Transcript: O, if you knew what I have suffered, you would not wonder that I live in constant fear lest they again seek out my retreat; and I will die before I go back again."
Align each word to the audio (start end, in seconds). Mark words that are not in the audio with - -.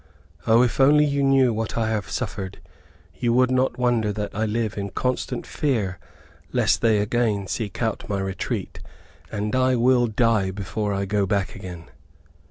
O, 0.47 0.63
if 0.63 0.79
you 0.79 1.21
knew 1.21 1.53
what 1.53 1.77
I 1.77 1.91
have 1.91 2.09
suffered, 2.09 2.59
you 3.13 3.33
would 3.33 3.51
not 3.51 3.77
wonder 3.77 4.11
that 4.11 4.33
I 4.33 4.47
live 4.47 4.75
in 4.75 4.89
constant 4.89 5.45
fear 5.45 5.99
lest 6.51 6.81
they 6.81 6.97
again 6.97 7.45
seek 7.45 7.83
out 7.83 8.09
my 8.09 8.19
retreat; 8.19 8.79
and 9.31 9.55
I 9.55 9.75
will 9.75 10.07
die 10.07 10.49
before 10.49 10.91
I 10.91 11.05
go 11.05 11.27
back 11.27 11.53
again." 11.53 11.91